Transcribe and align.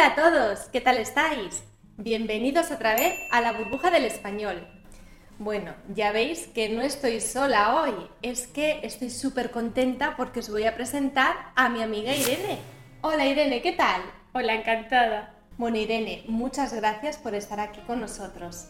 Hola 0.00 0.12
a 0.12 0.14
todos, 0.14 0.60
¿qué 0.72 0.80
tal 0.80 0.96
estáis? 0.96 1.62
Bienvenidos 1.98 2.70
otra 2.70 2.94
vez 2.94 3.18
a 3.30 3.42
la 3.42 3.52
burbuja 3.52 3.90
del 3.90 4.06
español. 4.06 4.66
Bueno, 5.38 5.74
ya 5.94 6.10
veis 6.10 6.46
que 6.46 6.70
no 6.70 6.80
estoy 6.80 7.20
sola 7.20 7.82
hoy, 7.82 7.92
es 8.22 8.46
que 8.46 8.80
estoy 8.82 9.10
súper 9.10 9.50
contenta 9.50 10.16
porque 10.16 10.40
os 10.40 10.48
voy 10.48 10.64
a 10.64 10.74
presentar 10.74 11.52
a 11.54 11.68
mi 11.68 11.82
amiga 11.82 12.14
Irene. 12.14 12.60
Hola 13.02 13.26
Irene, 13.26 13.60
¿qué 13.60 13.72
tal? 13.72 14.00
Hola, 14.32 14.54
encantada. 14.54 15.34
Bueno 15.58 15.76
Irene, 15.76 16.24
muchas 16.28 16.72
gracias 16.72 17.18
por 17.18 17.34
estar 17.34 17.60
aquí 17.60 17.82
con 17.82 18.00
nosotros. 18.00 18.68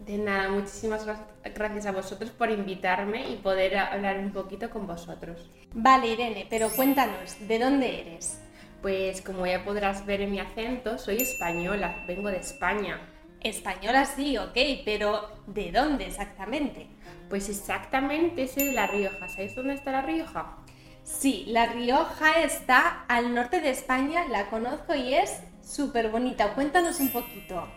De 0.00 0.18
nada, 0.18 0.50
muchísimas 0.50 1.06
gracias 1.42 1.86
a 1.86 1.92
vosotros 1.92 2.32
por 2.32 2.50
invitarme 2.50 3.30
y 3.30 3.36
poder 3.36 3.78
hablar 3.78 4.18
un 4.18 4.30
poquito 4.30 4.68
con 4.68 4.86
vosotros. 4.86 5.50
Vale 5.72 6.08
Irene, 6.08 6.46
pero 6.50 6.68
cuéntanos, 6.68 7.48
¿de 7.48 7.58
dónde 7.58 8.02
eres? 8.02 8.40
Pues 8.82 9.20
como 9.20 9.46
ya 9.46 9.62
podrás 9.64 10.06
ver 10.06 10.22
en 10.22 10.30
mi 10.30 10.40
acento, 10.40 10.98
soy 10.98 11.18
española, 11.18 12.04
vengo 12.06 12.30
de 12.30 12.38
España. 12.38 12.98
Española 13.40 14.06
sí, 14.06 14.38
ok, 14.38 14.56
pero 14.84 15.28
¿de 15.46 15.70
dónde 15.70 16.06
exactamente? 16.06 16.86
Pues 17.28 17.48
exactamente 17.48 18.48
soy 18.48 18.64
de 18.66 18.72
La 18.72 18.86
Rioja. 18.86 19.28
¿Sabéis 19.28 19.54
dónde 19.54 19.74
está 19.74 19.92
La 19.92 20.02
Rioja? 20.02 20.56
Sí, 21.04 21.44
La 21.48 21.66
Rioja 21.66 22.40
está 22.42 23.04
al 23.08 23.34
norte 23.34 23.60
de 23.60 23.70
España, 23.70 24.26
la 24.28 24.48
conozco 24.48 24.94
y 24.94 25.14
es 25.14 25.42
súper 25.62 26.10
bonita. 26.10 26.54
Cuéntanos 26.54 27.00
un 27.00 27.10
poquito. 27.10 27.68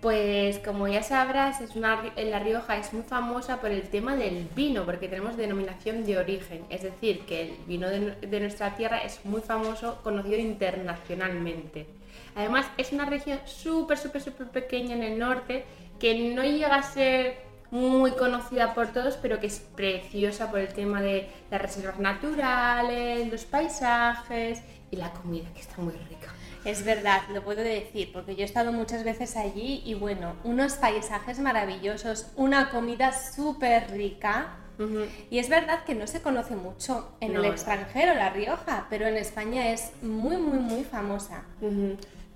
Pues 0.00 0.58
como 0.60 0.88
ya 0.88 1.02
sabrás, 1.02 1.60
es 1.60 1.76
una, 1.76 2.02
La 2.16 2.38
Rioja 2.38 2.78
es 2.78 2.94
muy 2.94 3.02
famosa 3.02 3.60
por 3.60 3.70
el 3.70 3.82
tema 3.82 4.16
del 4.16 4.48
vino, 4.56 4.86
porque 4.86 5.08
tenemos 5.08 5.36
denominación 5.36 6.06
de 6.06 6.16
origen, 6.16 6.64
es 6.70 6.82
decir, 6.82 7.26
que 7.26 7.42
el 7.42 7.56
vino 7.66 7.86
de, 7.88 8.40
nuestra 8.40 8.76
tierra 8.76 8.98
es 8.98 9.22
muy 9.26 9.42
famoso, 9.42 10.00
conocido 10.02 10.38
internacionalmente. 10.38 11.86
Además, 12.34 12.66
es 12.78 12.92
una 12.92 13.04
región 13.04 13.40
súper, 13.44 13.98
súper, 13.98 14.22
súper 14.22 14.48
pequeña 14.48 14.96
en 14.96 15.02
el 15.02 15.18
norte, 15.18 15.66
que 15.98 16.32
no 16.34 16.44
llega 16.44 16.76
a 16.76 16.82
ser 16.82 17.49
muy 17.70 18.12
conocida 18.12 18.74
por 18.74 18.88
todos, 18.88 19.16
pero 19.16 19.40
que 19.40 19.46
es 19.46 19.60
preciosa 19.60 20.50
por 20.50 20.60
el 20.60 20.72
tema 20.72 21.00
de 21.00 21.28
las 21.50 21.60
reservas 21.60 21.98
naturales, 21.98 23.30
los 23.30 23.44
paisajes 23.44 24.62
y 24.90 24.96
la 24.96 25.12
comida, 25.12 25.48
que 25.54 25.60
está 25.60 25.80
muy 25.80 25.94
rica. 26.08 26.32
Es 26.64 26.84
verdad, 26.84 27.22
lo 27.32 27.42
puedo 27.42 27.62
decir, 27.62 28.12
porque 28.12 28.36
yo 28.36 28.42
he 28.42 28.44
estado 28.44 28.72
muchas 28.72 29.02
veces 29.02 29.36
allí 29.36 29.82
y 29.84 29.94
bueno, 29.94 30.34
unos 30.44 30.74
paisajes 30.74 31.38
maravillosos, 31.38 32.26
una 32.36 32.70
comida 32.70 33.12
súper 33.12 33.90
rica. 33.92 34.56
Y 35.30 35.38
es 35.38 35.50
verdad 35.50 35.84
que 35.84 35.94
no 35.94 36.06
se 36.06 36.22
conoce 36.22 36.56
mucho 36.56 37.12
en 37.20 37.36
el 37.36 37.44
extranjero, 37.44 38.14
La 38.14 38.30
Rioja, 38.30 38.86
pero 38.88 39.06
en 39.06 39.18
España 39.18 39.68
es 39.68 39.92
muy, 40.00 40.38
muy, 40.38 40.58
muy 40.58 40.84
famosa. 40.84 41.44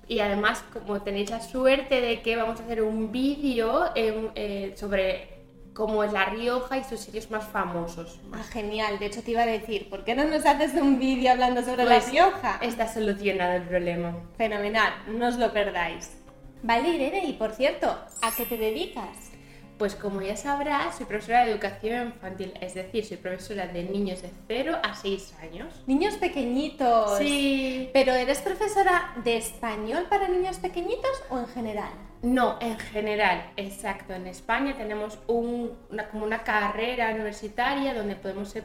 Y 0.07 0.19
además, 0.19 0.63
como 0.71 1.01
tenéis 1.01 1.31
la 1.31 1.41
suerte 1.41 2.01
de 2.01 2.21
que 2.21 2.35
vamos 2.35 2.59
a 2.59 2.63
hacer 2.63 2.83
un 2.83 3.11
vídeo 3.11 3.89
eh, 3.95 4.73
sobre 4.75 5.35
como 5.75 6.05
es 6.05 6.13
La 6.13 6.25
Rioja 6.25 6.77
y 6.77 6.83
sus 6.85 7.01
sitios 7.01 7.29
más 7.29 7.45
famosos. 7.45 8.17
Ah, 8.31 8.41
genial. 8.43 8.97
De 8.97 9.07
hecho, 9.07 9.21
te 9.21 9.31
iba 9.31 9.41
a 9.41 9.45
decir, 9.45 9.89
¿por 9.89 10.05
qué 10.05 10.15
no 10.15 10.23
nos 10.23 10.45
haces 10.45 10.73
un 10.73 10.97
vídeo 10.97 11.31
hablando 11.31 11.61
sobre 11.63 11.83
La 11.83 11.99
pues, 11.99 12.11
Rioja? 12.11 12.59
Está 12.61 12.87
solucionado 12.87 13.53
el 13.55 13.63
problema. 13.63 14.15
Fenomenal, 14.37 14.93
no 15.07 15.27
os 15.27 15.35
lo 15.35 15.51
perdáis. 15.51 16.17
Vale, 16.63 16.89
Irene, 16.89 17.25
y 17.25 17.33
por 17.33 17.51
cierto, 17.51 17.87
¿a 18.21 18.31
qué 18.35 18.45
te 18.45 18.57
dedicas? 18.57 19.34
Pues 19.77 19.95
como 19.95 20.21
ya 20.21 20.37
sabrás, 20.37 20.97
soy 20.97 21.05
profesora 21.05 21.43
de 21.43 21.51
educación 21.51 22.07
infantil, 22.07 22.53
es 22.61 22.73
decir, 22.75 23.05
soy 23.05 23.17
profesora 23.17 23.67
de 23.67 23.83
niños 23.83 24.21
de 24.21 24.29
0 24.47 24.77
a 24.81 24.95
6 24.95 25.33
años. 25.41 25.83
Niños 25.85 26.15
pequeñitos. 26.15 27.17
Sí. 27.17 27.89
¿Pero 27.91 28.13
eres 28.13 28.39
profesora 28.39 29.13
de 29.23 29.37
español 29.37 30.05
para 30.09 30.29
niños 30.29 30.59
pequeñitos 30.59 31.23
o 31.29 31.39
en 31.39 31.47
general? 31.47 31.89
No, 32.21 32.57
en 32.61 32.79
general, 32.79 33.51
exacto. 33.57 34.13
En 34.13 34.27
España 34.27 34.75
tenemos 34.77 35.19
una, 35.27 36.07
como 36.09 36.25
una 36.25 36.43
carrera 36.43 37.11
universitaria 37.11 37.93
donde 37.93 38.15
podemos 38.15 38.49
ser, 38.49 38.63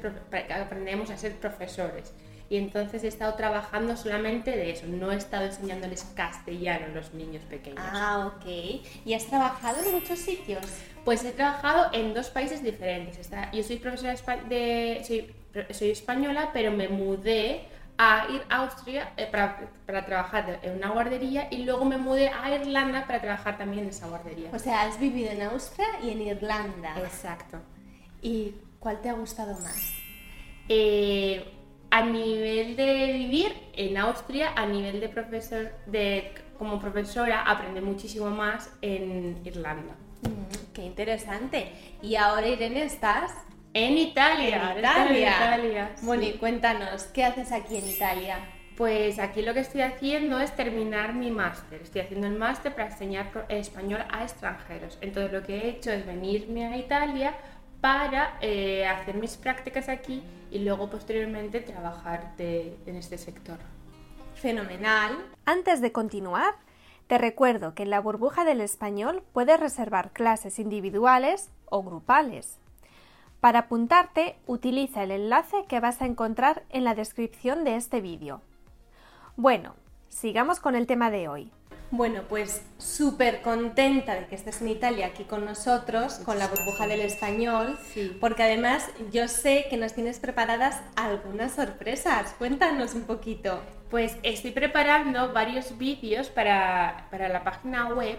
aprendemos 0.54 1.10
a 1.10 1.16
ser 1.16 1.34
profesores 1.36 2.14
y 2.50 2.56
entonces 2.56 3.04
he 3.04 3.06
estado 3.06 3.34
trabajando 3.34 3.96
solamente 3.96 4.50
de 4.50 4.72
eso, 4.72 4.84
no 4.88 5.12
he 5.12 5.16
estado 5.16 5.46
enseñándoles 5.46 6.02
castellano 6.16 6.86
a 6.86 6.88
los 6.88 7.14
niños 7.14 7.44
pequeños. 7.44 7.78
Ah, 7.80 8.32
ok. 8.34 8.44
¿Y 9.04 9.14
has 9.14 9.26
trabajado 9.26 9.80
en 9.84 9.92
muchos 9.92 10.18
sitios? 10.18 10.60
Pues 11.04 11.24
he 11.24 11.30
trabajado 11.30 11.90
en 11.92 12.12
dos 12.12 12.28
países 12.28 12.60
diferentes. 12.60 13.30
Yo 13.52 13.62
soy 13.62 13.76
profesora 13.76 14.16
de... 14.48 15.00
Soy, 15.06 15.32
soy 15.72 15.90
española, 15.90 16.50
pero 16.52 16.72
me 16.72 16.88
mudé 16.88 17.68
a 17.96 18.26
ir 18.28 18.42
a 18.48 18.64
Austria 18.64 19.12
eh, 19.16 19.28
para, 19.30 19.70
para, 19.86 20.04
trabajar 20.04 20.58
en 20.62 20.76
una 20.76 20.90
guardería 20.90 21.46
y 21.52 21.64
luego 21.64 21.84
me 21.84 21.98
mudé 21.98 22.30
a 22.30 22.52
Irlanda 22.52 23.06
para 23.06 23.20
trabajar 23.20 23.58
también 23.58 23.84
en 23.84 23.90
esa 23.90 24.08
guardería. 24.08 24.50
O 24.52 24.58
sea, 24.58 24.82
has 24.82 24.98
vivido 24.98 25.30
en 25.30 25.42
Austria 25.42 25.86
y 26.02 26.10
en 26.10 26.22
Irlanda. 26.22 26.98
Exacto. 26.98 27.58
¿Y 28.20 28.56
cuál 28.80 29.00
te 29.00 29.08
ha 29.08 29.12
gustado 29.12 29.52
más? 29.60 29.92
Eh, 30.68 31.59
a 31.90 32.02
nivel 32.02 32.76
de 32.76 33.12
vivir 33.12 33.52
en 33.74 33.96
Austria, 33.96 34.52
a 34.56 34.66
nivel 34.66 35.00
de 35.00 35.08
profesor, 35.08 35.72
de, 35.86 36.32
como 36.58 36.78
profesora, 36.80 37.42
aprendí 37.42 37.80
muchísimo 37.80 38.30
más 38.30 38.70
en 38.80 39.40
Irlanda. 39.44 39.94
Mm, 40.22 40.72
qué 40.72 40.82
interesante. 40.82 41.72
Y 42.02 42.16
ahora, 42.16 42.46
Irene, 42.46 42.84
estás 42.84 43.32
en 43.74 43.98
Italia. 43.98 44.72
En 44.72 44.78
Italia. 45.16 45.90
Bueno, 46.02 46.24
y 46.24 46.32
cuéntanos, 46.32 47.04
¿qué 47.04 47.24
haces 47.24 47.52
aquí 47.52 47.76
en 47.76 47.88
Italia? 47.88 48.38
Pues 48.76 49.18
aquí 49.18 49.42
lo 49.42 49.52
que 49.52 49.60
estoy 49.60 49.82
haciendo 49.82 50.40
es 50.40 50.56
terminar 50.56 51.14
mi 51.14 51.30
máster. 51.30 51.82
Estoy 51.82 52.00
haciendo 52.00 52.26
el 52.26 52.36
máster 52.36 52.74
para 52.74 52.88
enseñar 52.88 53.30
español 53.48 54.02
a 54.10 54.22
extranjeros. 54.22 54.96
Entonces 55.02 55.32
lo 55.32 55.42
que 55.42 55.56
he 55.56 55.68
hecho 55.68 55.90
es 55.90 56.06
venirme 56.06 56.66
a 56.66 56.76
Italia 56.76 57.34
para 57.80 58.36
eh, 58.40 58.86
hacer 58.86 59.16
mis 59.16 59.36
prácticas 59.36 59.88
aquí 59.88 60.22
y 60.50 60.60
luego 60.60 60.90
posteriormente 60.90 61.60
trabajar 61.60 62.34
en 62.38 62.96
este 62.96 63.18
sector. 63.18 63.58
Fenomenal. 64.34 65.16
Antes 65.44 65.80
de 65.80 65.92
continuar, 65.92 66.54
te 67.06 67.18
recuerdo 67.18 67.74
que 67.74 67.82
en 67.82 67.90
la 67.90 68.00
burbuja 68.00 68.44
del 68.44 68.60
español 68.60 69.22
puedes 69.32 69.58
reservar 69.58 70.12
clases 70.12 70.58
individuales 70.58 71.50
o 71.66 71.82
grupales. 71.82 72.58
Para 73.40 73.60
apuntarte, 73.60 74.36
utiliza 74.46 75.02
el 75.02 75.10
enlace 75.10 75.64
que 75.66 75.80
vas 75.80 76.02
a 76.02 76.06
encontrar 76.06 76.62
en 76.68 76.84
la 76.84 76.94
descripción 76.94 77.64
de 77.64 77.76
este 77.76 78.00
vídeo. 78.00 78.42
Bueno, 79.36 79.74
sigamos 80.08 80.60
con 80.60 80.74
el 80.74 80.86
tema 80.86 81.10
de 81.10 81.28
hoy. 81.28 81.52
Bueno, 81.92 82.22
pues 82.28 82.62
súper 82.78 83.42
contenta 83.42 84.14
de 84.14 84.26
que 84.26 84.36
estés 84.36 84.60
en 84.60 84.68
Italia 84.68 85.06
aquí 85.06 85.24
con 85.24 85.44
nosotros, 85.44 86.20
con 86.24 86.38
la 86.38 86.46
burbuja 86.46 86.86
del 86.86 87.00
español, 87.00 87.76
porque 88.20 88.44
además 88.44 88.88
yo 89.10 89.26
sé 89.26 89.66
que 89.68 89.76
nos 89.76 89.94
tienes 89.94 90.20
preparadas 90.20 90.80
algunas 90.94 91.52
sorpresas. 91.52 92.32
Cuéntanos 92.38 92.94
un 92.94 93.02
poquito. 93.02 93.60
Pues 93.90 94.16
estoy 94.22 94.52
preparando 94.52 95.32
varios 95.32 95.76
vídeos 95.78 96.28
para, 96.28 97.08
la 97.10 97.42
página 97.42 97.88
web 97.88 98.18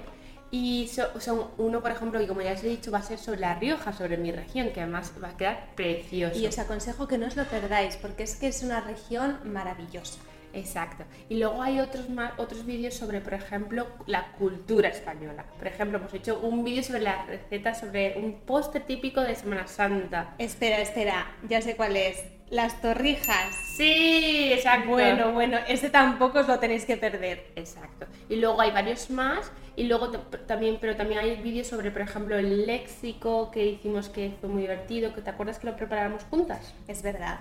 y 0.52 0.90
son 0.90 1.48
uno, 1.58 1.82
por 1.82 1.92
ejemplo, 1.92 2.22
y 2.22 2.28
como 2.28 2.42
ya 2.42 2.52
os 2.52 2.64
he 2.66 2.68
dicho, 2.68 2.92
va 2.92 2.98
a 2.98 3.04
ser 3.04 3.18
sobre 3.18 3.40
La 3.40 3.56
Rioja, 3.56 3.94
sobre 3.94 4.18
mi 4.18 4.34
región, 4.34 4.72
que 4.74 4.82
además 4.82 5.14
va 5.24 5.30
a 5.30 5.38
quedar 5.38 5.70
precioso. 5.76 6.38
Y 6.38 6.46
os 6.46 6.60
aconsejo 6.60 7.08
que 7.08 7.18
no 7.18 7.28
os 7.28 7.38
lo 7.38 7.46
perdáis, 7.46 7.96
porque 7.96 8.24
es 8.24 8.36
que 8.36 8.50
es 8.50 8.64
una 8.64 8.82
región 8.82 9.40
maravillosa. 9.46 10.20
Exacto. 10.54 11.04
Y 11.30 11.38
luego 11.38 11.62
hay 11.62 11.80
otros, 11.80 12.06
otros 12.38 12.66
vídeos 12.66 12.94
sobre, 12.94 13.22
por 13.22 13.34
ejemplo, 13.34 13.88
la 14.06 14.32
cultura 14.34 14.90
española. 14.90 15.46
Por 15.58 15.68
ejemplo, 15.68 15.98
hemos 15.98 16.14
hecho 16.14 16.40
un 16.40 16.64
vídeo 16.64 16.84
sobre 16.84 17.02
la 17.02 17.26
receta, 17.26 17.74
sobre 17.74 18.18
un 18.18 18.42
postre 18.42 18.82
típico 18.82 19.22
de 19.22 19.36
Semana 19.36 19.68
Santa. 19.68 20.36
Espera, 20.38 20.80
espera, 20.80 21.28
ya 21.48 21.62
sé 21.62 21.76
cuál 21.76 21.96
es. 21.96 22.24
Las 22.50 22.82
torrijas. 22.82 23.56
Sí, 23.78 24.52
exacto. 24.52 24.90
Bueno, 24.90 25.32
bueno, 25.32 25.58
ese 25.70 25.90
tampoco 25.90 26.40
os 26.40 26.48
lo 26.48 26.60
tenéis 26.60 26.86
que 26.86 26.98
perder. 26.98 27.52
Exacto. 27.56 28.08
Y 28.28 28.36
luego 28.36 28.60
hay 28.60 28.72
varios 28.72 29.10
más. 29.10 29.52
Y 29.78 29.86
luego 29.86 30.12
también, 30.48 30.78
pero 30.82 30.98
también 30.98 31.22
hay 31.22 31.42
vídeos 31.42 31.68
sobre, 31.68 31.92
por 31.92 32.02
ejemplo, 32.02 32.38
el 32.38 32.68
léxico 32.68 33.52
que 33.52 33.66
hicimos 33.66 34.10
que 34.10 34.34
fue 34.42 34.50
muy 34.50 34.64
divertido. 34.64 35.14
que 35.14 35.22
¿Te 35.22 35.30
acuerdas 35.30 35.60
que 35.60 35.68
lo 35.68 35.78
preparamos 35.78 36.24
juntas? 36.26 36.74
Es 36.90 37.02
verdad 37.02 37.40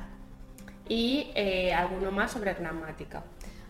y 0.90 1.30
eh, 1.36 1.72
alguno 1.72 2.10
más 2.10 2.32
sobre 2.32 2.52
gramática. 2.52 3.22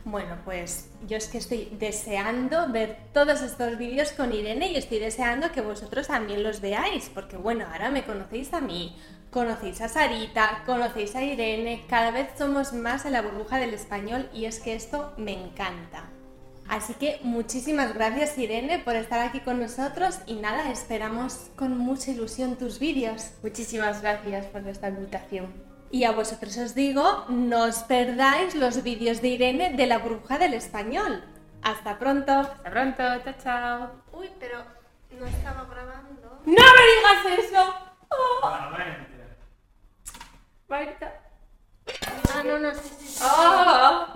Bueno, 0.07 0.39
pues 0.47 0.89
yo 1.07 1.19
es 1.19 1.29
que 1.29 1.37
estoy 1.37 1.69
deseando 1.79 2.73
ver 2.73 2.97
todos 3.13 3.43
estos 3.43 3.77
vídeos 3.77 4.13
con 4.13 4.33
Irene 4.33 4.73
y 4.73 4.77
estoy 4.77 4.99
deseando 4.99 5.53
que 5.53 5.61
vosotros 5.61 6.07
también 6.07 6.43
los 6.43 6.63
veáis, 6.63 7.11
porque 7.13 7.37
bueno, 7.37 7.67
ahora 7.71 7.91
me 7.91 8.05
conocéis 8.05 8.55
a 8.55 8.63
mí, 8.63 8.97
conocéis 9.31 9.83
a 9.83 9.91
Sarita, 9.91 10.63
conocéis 10.65 11.15
a 11.15 11.23
Irene, 11.23 11.85
cada 11.91 12.11
vez 12.11 12.29
somos 12.39 12.73
más 12.73 13.05
en 13.05 13.13
la 13.13 13.21
burbuja 13.21 13.59
del 13.59 13.75
español 13.75 14.31
y 14.33 14.47
es 14.47 14.59
que 14.59 14.75
esto 14.75 15.13
me 15.19 15.35
encanta. 15.35 16.09
Así 16.69 16.95
que 16.95 17.21
muchísimas 17.23 17.93
gracias 17.93 18.39
Irene 18.39 18.79
por 18.79 18.97
estar 18.97 19.21
aquí 19.21 19.41
con 19.41 19.61
nosotros 19.61 20.21
y 20.27 20.37
nada, 20.37 20.73
esperamos 20.73 21.51
con 21.57 21.77
mucha 21.77 22.13
ilusión 22.13 22.57
tus 22.57 22.79
vídeos. 22.79 23.33
Muchísimas 23.43 24.01
gracias 24.01 24.47
por 24.47 24.67
esta 24.67 24.89
invitación. 24.89 25.70
Y 25.91 26.05
a 26.05 26.13
vosotros 26.13 26.57
os 26.57 26.75
digo, 26.75 27.25
no 27.29 27.65
os 27.65 27.79
perdáis 27.83 28.55
los 28.55 28.83
vídeos 28.83 29.21
de 29.21 29.29
Irene 29.29 29.75
de 29.75 29.87
la 29.87 29.99
bruja 29.99 30.39
del 30.39 30.55
español. 30.55 31.25
Hasta 31.63 31.99
pronto. 31.99 32.33
Hasta 32.33 32.71
pronto, 32.71 33.03
chao, 33.25 33.35
chao. 33.43 33.91
Uy, 34.13 34.31
pero 34.39 34.63
no 35.19 35.27
estaba 35.27 35.65
grabando. 35.65 36.41
¡No 36.47 36.65
me 36.77 36.83
digas 36.87 37.45
eso! 37.45 37.75
Oh. 38.09 38.41
Ah, 42.33 42.43
no, 42.45 42.59
no, 42.59 42.73
sí, 42.73 42.89
sí. 42.99 43.07
sí. 43.07 43.25
Oh. 43.25 44.07